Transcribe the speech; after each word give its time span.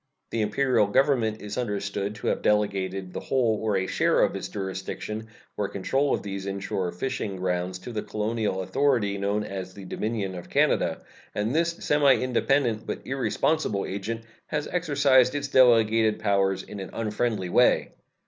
The 0.31 0.41
Imperial 0.41 0.87
Government 0.87 1.43
is 1.43 1.59
understood 1.59 2.15
to 2.15 2.27
have 2.29 2.41
delegated 2.41 3.13
the 3.13 3.19
whole 3.19 3.59
or 3.61 3.77
a 3.77 3.85
share 3.85 4.21
of 4.23 4.35
its 4.35 4.47
jurisdiction 4.47 5.27
or 5.55 5.67
control 5.69 6.11
of 6.11 6.23
these 6.23 6.47
inshore 6.47 6.91
fishing 6.91 7.35
grounds 7.35 7.77
to 7.77 7.91
the 7.91 8.01
colonial 8.01 8.63
authority 8.63 9.19
known 9.19 9.43
as 9.43 9.75
the 9.75 9.85
Dominion 9.85 10.33
of 10.33 10.49
Canada, 10.49 11.03
and 11.35 11.53
this 11.53 11.73
semi 11.85 12.13
independent 12.15 12.87
but 12.87 13.05
irresponsible 13.05 13.85
agent 13.85 14.21
has 14.47 14.67
exercised 14.71 15.35
its 15.35 15.49
delegated 15.49 16.17
powers 16.17 16.63
in 16.63 16.79
an 16.79 16.89
unfriendly 16.93 17.49
way. 17.49 17.91